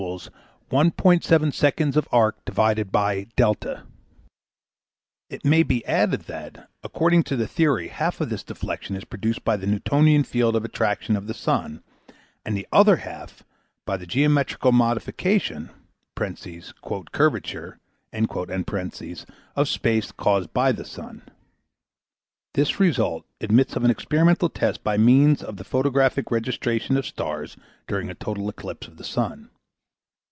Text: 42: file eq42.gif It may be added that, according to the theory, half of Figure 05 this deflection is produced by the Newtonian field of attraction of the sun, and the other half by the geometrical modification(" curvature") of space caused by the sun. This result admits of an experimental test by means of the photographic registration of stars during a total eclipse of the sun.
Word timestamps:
42: 0.01 0.31
file 0.71 0.83
eq42.gif 0.89 3.83
It 5.29 5.45
may 5.45 5.61
be 5.61 5.85
added 5.85 6.21
that, 6.21 6.67
according 6.83 7.21
to 7.25 7.35
the 7.35 7.45
theory, 7.47 7.89
half 7.89 8.15
of 8.19 8.29
Figure 8.29 8.29
05 8.29 8.29
this 8.31 8.41
deflection 8.43 8.95
is 8.95 9.03
produced 9.05 9.43
by 9.45 9.55
the 9.57 9.67
Newtonian 9.67 10.23
field 10.23 10.55
of 10.55 10.65
attraction 10.65 11.15
of 11.15 11.27
the 11.27 11.35
sun, 11.35 11.83
and 12.43 12.57
the 12.57 12.67
other 12.73 12.95
half 12.95 13.43
by 13.85 13.95
the 13.95 14.07
geometrical 14.07 14.71
modification(" 14.71 15.69
curvature") 17.11 17.79
of 19.61 19.69
space 19.69 20.11
caused 20.13 20.51
by 20.51 20.71
the 20.71 20.85
sun. 20.85 21.21
This 22.55 22.79
result 22.79 23.23
admits 23.39 23.75
of 23.75 23.83
an 23.83 23.91
experimental 23.91 24.49
test 24.49 24.83
by 24.83 24.97
means 24.97 25.43
of 25.43 25.57
the 25.57 25.63
photographic 25.63 26.31
registration 26.31 26.97
of 26.97 27.05
stars 27.05 27.55
during 27.85 28.09
a 28.09 28.15
total 28.15 28.49
eclipse 28.49 28.87
of 28.87 28.97
the 28.97 29.03
sun. 29.03 29.51